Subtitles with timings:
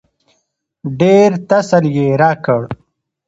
[0.99, 2.61] ډېر تسل يې راکړ.